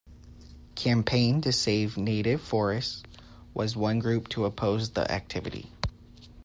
Campaign 0.73 1.41
to 1.41 1.51
Save 1.51 1.95
Native 1.95 2.41
Forests 2.41 3.03
was 3.53 3.75
one 3.75 3.99
group 3.99 4.29
to 4.29 4.45
oppose 4.45 4.89
the 4.89 5.01
activity. 5.11 5.69